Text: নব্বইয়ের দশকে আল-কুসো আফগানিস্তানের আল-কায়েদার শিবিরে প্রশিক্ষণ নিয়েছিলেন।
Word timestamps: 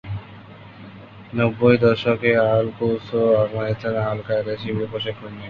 নব্বইয়ের 1.33 1.81
দশকে 1.85 2.31
আল-কুসো 2.47 3.21
আফগানিস্তানের 3.43 4.07
আল-কায়েদার 4.11 4.59
শিবিরে 4.61 4.87
প্রশিক্ষণ 4.93 5.21
নিয়েছিলেন। 5.21 5.39